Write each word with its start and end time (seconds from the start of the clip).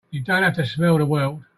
You 0.09 0.21
don't 0.21 0.41
have 0.43 0.55
to 0.55 0.65
smell 0.65 0.97
the 0.97 1.05
world! 1.05 1.43